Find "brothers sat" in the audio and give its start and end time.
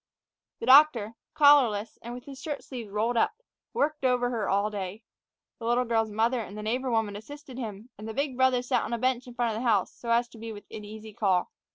8.35-8.81